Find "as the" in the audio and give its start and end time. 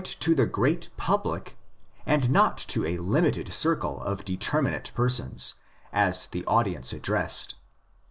5.93-6.43